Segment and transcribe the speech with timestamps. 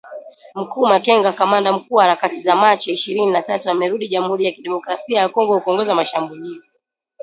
[0.55, 5.19] Mkuu Makenga, kamanda mkuu wa Harakati za Machi ishirini na tatu amerudi Jamhuri ya Kidemokrasia
[5.19, 6.67] ya Kongo kuongoza mashambulizi.